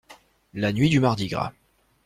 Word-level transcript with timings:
La 0.55 0.73
nuit 0.73 0.89
du 0.89 0.99
Mardi-Gras. 0.99 1.53